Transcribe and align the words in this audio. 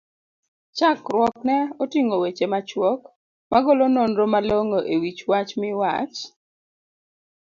chakruokne 0.77 1.57
oting'o 1.83 2.15
weche 2.23 2.45
machuok, 2.53 3.01
magolo 3.51 3.83
nonro 3.95 4.25
malongo 4.33 4.79
e 4.93 4.95
wich 5.01 5.21
wach 5.29 5.51
miwach? 5.61 6.15